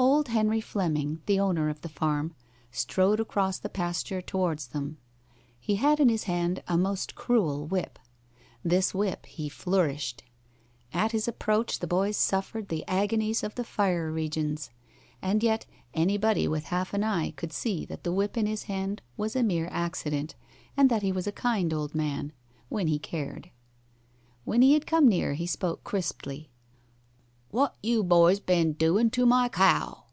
Old 0.00 0.28
Henry 0.28 0.60
Fleming, 0.60 1.22
the 1.26 1.40
owner 1.40 1.68
of 1.68 1.80
the 1.80 1.88
farm, 1.88 2.32
strode 2.70 3.18
across 3.18 3.58
the 3.58 3.68
pasture 3.68 4.22
towards 4.22 4.68
them. 4.68 4.96
He 5.58 5.74
had 5.74 5.98
in 5.98 6.08
his 6.08 6.24
hand 6.24 6.62
a 6.68 6.78
most 6.78 7.16
cruel 7.16 7.66
whip. 7.66 7.98
This 8.62 8.94
whip 8.94 9.26
he 9.26 9.48
flourished. 9.48 10.22
At 10.92 11.10
his 11.10 11.26
approach 11.26 11.80
the 11.80 11.88
boys 11.88 12.16
suffered 12.16 12.68
the 12.68 12.84
agonies 12.86 13.42
of 13.42 13.56
the 13.56 13.64
fire 13.64 14.12
regions. 14.12 14.70
And 15.20 15.42
yet 15.42 15.66
anybody 15.92 16.46
with 16.46 16.66
half 16.66 16.94
an 16.94 17.02
eye 17.02 17.32
could 17.32 17.52
see 17.52 17.84
that 17.86 18.04
the 18.04 18.12
whip 18.12 18.36
in 18.36 18.46
his 18.46 18.64
hand 18.64 19.02
was 19.16 19.34
a 19.34 19.42
mere 19.42 19.68
accident, 19.72 20.36
and 20.76 20.88
that 20.90 21.02
he 21.02 21.10
was 21.10 21.26
a 21.26 21.32
kind 21.32 21.74
old 21.74 21.96
man 21.96 22.32
when 22.68 22.86
he 22.86 23.00
cared. 23.00 23.50
When 24.44 24.62
he 24.62 24.74
had 24.74 24.86
come 24.86 25.08
near 25.08 25.34
he 25.34 25.46
spoke 25.48 25.82
crisply. 25.82 26.50
"What 27.50 27.76
you 27.82 28.04
boys 28.04 28.40
ben 28.40 28.72
doin' 28.74 29.08
to 29.12 29.24
my 29.24 29.48
cow?" 29.48 30.04